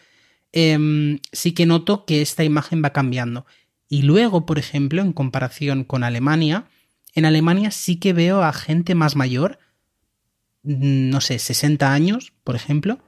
Em, 0.53 1.19
sí 1.33 1.53
que 1.53 1.67
noto 1.67 2.05
que 2.05 2.23
esta 2.23 2.45
imagen 2.45 2.83
va 2.83 2.93
cambiando. 2.93 3.47
Y 3.89 4.03
luego, 4.03 4.47
por 4.47 4.59
ejemplo, 4.59 5.03
en 5.03 5.13
comparación 5.13 5.85
con 5.85 6.05
Alemania, 6.05 6.67
en 7.15 7.25
Alemania 7.25 7.71
sí 7.71 7.97
que 7.97 8.13
veo 8.13 8.43
a 8.43 8.53
gente 8.53 8.95
más 8.95 9.17
mayor, 9.17 9.59
mm, 10.63 11.11
no 11.11 11.21
sé, 11.21 11.39
60 11.39 11.93
años, 11.93 12.33
por 12.45 12.57
ejemplo, 12.57 12.99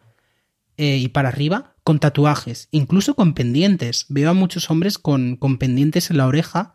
eh, 0.76 0.96
y 0.96 1.08
para 1.08 1.28
arriba, 1.28 1.76
con 1.84 1.98
tatuajes, 1.98 2.68
incluso 2.70 3.14
con 3.14 3.34
pendientes. 3.34 4.06
Veo 4.08 4.30
a 4.30 4.34
muchos 4.34 4.70
hombres 4.70 4.98
con, 4.98 5.36
con 5.36 5.58
pendientes 5.58 6.10
en 6.10 6.16
la 6.16 6.26
oreja. 6.26 6.74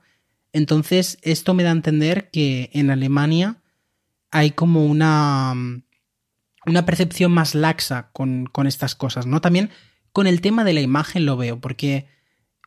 Entonces, 0.53 1.17
esto 1.22 1.53
me 1.53 1.63
da 1.63 1.69
a 1.69 1.74
entender 1.74 2.29
que 2.31 2.69
en 2.74 2.89
Alemania 2.91 3.62
hay 4.31 4.51
como 4.51 4.86
una, 4.86 5.53
una 6.65 6.86
percepción 6.86 7.31
más 7.31 7.55
laxa 7.55 8.10
con, 8.13 8.45
con 8.45 8.67
estas 8.67 8.95
cosas, 8.95 9.25
¿no? 9.25 9.41
También 9.41 9.72
con 10.15 10.27
el 10.27 10.39
tema 10.39 10.63
de 10.63 10.72
la 10.72 10.79
imagen 10.79 11.25
lo 11.25 11.36
veo, 11.36 11.60
porque 11.60 12.07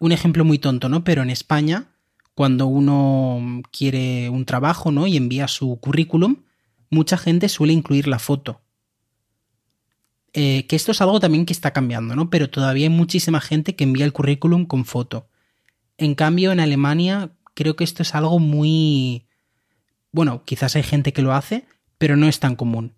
un 0.01 0.13
ejemplo 0.13 0.45
muy 0.45 0.59
tonto, 0.59 0.91
¿no? 0.91 1.03
Pero 1.03 1.23
en 1.23 1.31
España, 1.31 1.87
cuando 2.35 2.67
uno 2.67 3.63
quiere 3.71 4.29
un 4.29 4.45
trabajo, 4.45 4.93
¿no? 4.93 5.07
Y 5.07 5.17
envía 5.17 5.49
su 5.49 5.81
currículum, 5.81 6.43
mucha 6.91 7.17
gente 7.17 7.49
suele 7.49 7.73
incluir 7.73 8.07
la 8.07 8.19
foto. 8.19 8.61
Eh, 10.35 10.67
que 10.67 10.77
esto 10.77 10.93
es 10.93 11.01
algo 11.01 11.21
también 11.21 11.47
que 11.47 11.55
está 11.55 11.73
cambiando, 11.73 12.15
¿no? 12.15 12.29
Pero 12.29 12.51
todavía 12.51 12.85
hay 12.85 12.93
muchísima 12.93 13.41
gente 13.41 13.75
que 13.75 13.85
envía 13.85 14.05
el 14.05 14.13
currículum 14.13 14.67
con 14.67 14.85
foto. 14.85 15.31
En 15.97 16.15
cambio, 16.15 16.53
en 16.53 16.61
Alemania 16.61 17.31
creo 17.55 17.77
que 17.77 17.85
esto 17.85 18.03
es 18.03 18.15
algo 18.15 18.41
muy... 18.41 19.27
Bueno, 20.13 20.43
quizás 20.45 20.77
hay 20.77 20.83
gente 20.83 21.15
que 21.15 21.23
lo 21.23 21.33
hace, 21.33 21.65
pero 21.97 22.15
no 22.15 22.29
es 22.29 22.41
tan 22.41 22.57
común. 22.57 22.98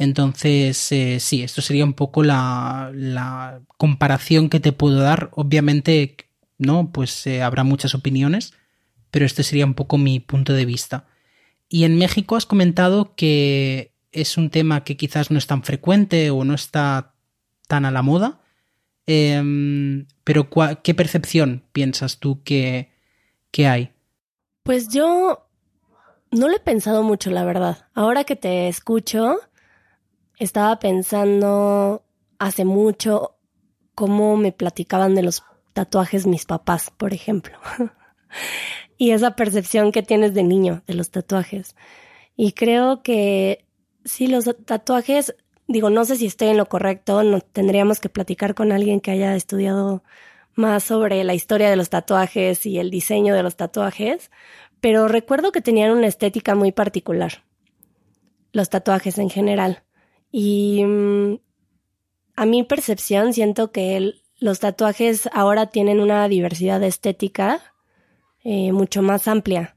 Entonces, 0.00 0.92
eh, 0.92 1.20
sí, 1.20 1.42
esto 1.42 1.60
sería 1.60 1.84
un 1.84 1.92
poco 1.92 2.22
la, 2.22 3.60
comparación 3.76 4.48
que 4.48 4.58
te 4.58 4.72
puedo 4.72 4.98
dar. 4.98 5.28
Obviamente, 5.34 6.16
no, 6.56 6.90
pues 6.90 7.26
eh, 7.26 7.42
habrá 7.42 7.64
muchas 7.64 7.94
opiniones, 7.94 8.54
pero 9.10 9.26
este 9.26 9.42
sería 9.42 9.66
un 9.66 9.74
poco 9.74 9.98
mi 9.98 10.18
punto 10.18 10.54
de 10.54 10.64
vista. 10.64 11.06
Y 11.68 11.84
en 11.84 11.98
México 11.98 12.36
has 12.36 12.46
comentado 12.46 13.14
que 13.14 13.92
es 14.10 14.38
un 14.38 14.48
tema 14.48 14.84
que 14.84 14.96
quizás 14.96 15.30
no 15.30 15.36
es 15.36 15.46
tan 15.46 15.64
frecuente 15.64 16.30
o 16.30 16.44
no 16.44 16.54
está 16.54 17.12
tan 17.68 17.84
a 17.84 17.90
la 17.90 18.00
moda. 18.00 18.40
Em, 19.04 20.06
pero 20.24 20.48
¿qué 20.82 20.94
percepción 20.94 21.62
piensas 21.72 22.20
tú 22.20 22.42
que, 22.42 22.90
que 23.50 23.66
hay? 23.66 23.90
Pues 24.62 24.88
yo 24.88 25.46
no 26.30 26.48
lo 26.48 26.56
he 26.56 26.60
pensado 26.60 27.02
mucho, 27.02 27.30
la 27.30 27.44
verdad. 27.44 27.86
Ahora 27.92 28.24
que 28.24 28.36
te 28.36 28.68
escucho, 28.68 29.36
estaba 30.40 30.78
pensando 30.78 32.02
hace 32.38 32.64
mucho 32.64 33.36
cómo 33.94 34.36
me 34.36 34.50
platicaban 34.50 35.14
de 35.14 35.22
los 35.22 35.44
tatuajes 35.74 36.26
mis 36.26 36.46
papás, 36.46 36.90
por 36.90 37.12
ejemplo. 37.12 37.58
y 38.96 39.12
esa 39.12 39.36
percepción 39.36 39.92
que 39.92 40.02
tienes 40.02 40.34
de 40.34 40.42
niño 40.42 40.82
de 40.86 40.94
los 40.94 41.10
tatuajes. 41.10 41.76
Y 42.36 42.52
creo 42.52 43.02
que 43.02 43.66
sí, 44.04 44.26
los 44.26 44.48
tatuajes, 44.64 45.36
digo, 45.68 45.90
no 45.90 46.04
sé 46.06 46.16
si 46.16 46.26
estoy 46.26 46.48
en 46.48 46.56
lo 46.56 46.66
correcto, 46.66 47.22
no, 47.22 47.40
tendríamos 47.40 48.00
que 48.00 48.08
platicar 48.08 48.54
con 48.54 48.72
alguien 48.72 49.00
que 49.00 49.10
haya 49.10 49.36
estudiado 49.36 50.02
más 50.54 50.82
sobre 50.82 51.22
la 51.22 51.34
historia 51.34 51.68
de 51.68 51.76
los 51.76 51.90
tatuajes 51.90 52.64
y 52.64 52.78
el 52.78 52.90
diseño 52.90 53.34
de 53.34 53.42
los 53.42 53.56
tatuajes, 53.56 54.30
pero 54.80 55.06
recuerdo 55.06 55.52
que 55.52 55.60
tenían 55.60 55.90
una 55.90 56.06
estética 56.06 56.54
muy 56.54 56.72
particular, 56.72 57.44
los 58.52 58.70
tatuajes 58.70 59.18
en 59.18 59.28
general. 59.28 59.82
Y 60.30 60.84
mm, 60.84 61.38
a 62.36 62.46
mi 62.46 62.62
percepción 62.62 63.32
siento 63.32 63.72
que 63.72 64.14
los 64.38 64.60
tatuajes 64.60 65.28
ahora 65.32 65.66
tienen 65.66 66.00
una 66.00 66.26
diversidad 66.28 66.82
estética 66.82 67.60
eh, 68.42 68.72
mucho 68.72 69.02
más 69.02 69.28
amplia, 69.28 69.76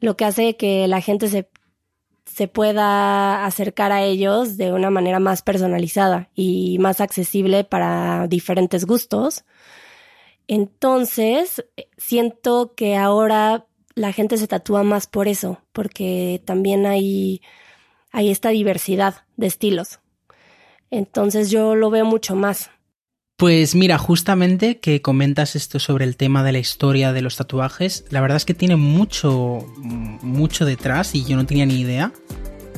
lo 0.00 0.16
que 0.16 0.26
hace 0.26 0.56
que 0.56 0.86
la 0.86 1.00
gente 1.00 1.28
se, 1.28 1.48
se 2.26 2.46
pueda 2.46 3.46
acercar 3.46 3.92
a 3.92 4.02
ellos 4.02 4.58
de 4.58 4.72
una 4.72 4.90
manera 4.90 5.18
más 5.18 5.40
personalizada 5.40 6.28
y 6.34 6.78
más 6.78 7.00
accesible 7.00 7.64
para 7.64 8.26
diferentes 8.28 8.84
gustos. 8.84 9.46
Entonces, 10.46 11.64
siento 11.96 12.74
que 12.74 12.96
ahora 12.96 13.66
la 13.94 14.12
gente 14.12 14.36
se 14.36 14.46
tatúa 14.46 14.82
más 14.82 15.06
por 15.06 15.26
eso, 15.26 15.62
porque 15.72 16.42
también 16.44 16.84
hay 16.84 17.40
hay 18.16 18.30
esta 18.30 18.48
diversidad 18.48 19.24
de 19.36 19.46
estilos. 19.46 20.00
Entonces 20.90 21.50
yo 21.50 21.74
lo 21.74 21.90
veo 21.90 22.06
mucho 22.06 22.34
más. 22.34 22.70
Pues 23.36 23.74
mira, 23.74 23.98
justamente 23.98 24.78
que 24.78 25.02
comentas 25.02 25.54
esto 25.54 25.78
sobre 25.78 26.06
el 26.06 26.16
tema 26.16 26.42
de 26.42 26.52
la 26.52 26.58
historia 26.58 27.12
de 27.12 27.20
los 27.20 27.36
tatuajes, 27.36 28.06
la 28.08 28.22
verdad 28.22 28.38
es 28.38 28.46
que 28.46 28.54
tiene 28.54 28.76
mucho, 28.76 29.66
mucho 29.76 30.64
detrás 30.64 31.14
y 31.14 31.26
yo 31.26 31.36
no 31.36 31.44
tenía 31.44 31.66
ni 31.66 31.78
idea. 31.78 32.10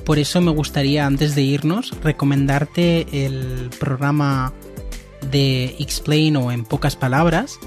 Por 0.05 0.19
eso 0.19 0.41
me 0.41 0.51
gustaría, 0.51 1.07
antes 1.07 1.37
de 1.37 1.43
irnos, 1.43 1.93
recomendarte 2.03 3.07
el 3.25 3.71
programa 3.79 4.53
de 5.31 5.77
Explain 5.79 6.37
o 6.37 6.51
en 6.51 6.65
pocas 6.65 6.97
palabras, 6.97 7.61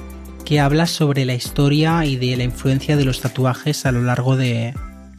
que 0.43 0.59
habla 0.59 0.87
sobre 0.87 1.23
la 1.23 1.35
historia 1.35 2.03
y 2.03 2.17
de 2.17 2.35
la 2.35 2.43
influencia 2.43 2.97
de 2.97 3.05
los 3.05 3.21
tatuajes 3.21 3.85
a 3.85 3.93
lo 3.93 4.01
largo 4.01 4.35
de, 4.35 4.73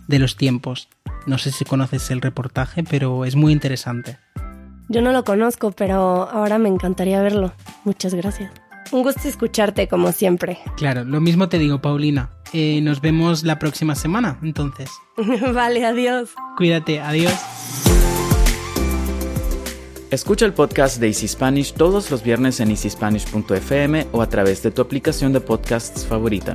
de 0.07 0.19
los 0.19 0.37
tiempos. 0.37 0.89
No 1.27 1.39
sé 1.39 1.53
si 1.53 1.65
conoces 1.65 2.11
el 2.11 2.21
reportaje, 2.21 2.83
pero 2.83 3.25
es 3.25 3.37
muy 3.37 3.53
interesante. 3.53 4.19
Yo 4.89 5.01
no 5.01 5.13
lo 5.13 5.25
conozco, 5.25 5.73
pero 5.73 6.29
ahora 6.31 6.59
me 6.59 6.69
encantaría 6.69 7.23
verlo. 7.23 7.53
Muchas 7.85 8.15
gracias. 8.15 8.53
Un 8.91 9.03
gusto 9.03 9.27
escucharte 9.27 9.89
como 9.89 10.13
siempre. 10.13 10.59
Claro, 10.77 11.05
lo 11.05 11.21
mismo 11.21 11.49
te 11.49 11.59
digo, 11.59 11.81
Paulina. 11.81 12.31
Eh, 12.53 12.81
nos 12.83 13.01
vemos 13.01 13.45
la 13.45 13.59
próxima 13.59 13.95
semana, 13.95 14.39
entonces. 14.43 14.91
vale, 15.55 15.87
adiós. 15.87 16.31
Cuídate, 16.57 17.01
adiós. 17.01 17.33
Escucha 20.11 20.45
el 20.45 20.53
podcast 20.53 21.01
de 21.01 21.07
Easy 21.07 21.27
Spanish 21.27 21.73
todos 21.73 22.11
los 22.11 22.23
viernes 22.23 22.61
en 22.61 22.71
easyspanish.fm 22.71 24.09
o 24.13 24.21
a 24.21 24.29
través 24.29 24.63
de 24.63 24.71
tu 24.71 24.83
aplicación 24.83 25.33
de 25.33 25.41
podcasts 25.41 26.05
favorita. 26.05 26.55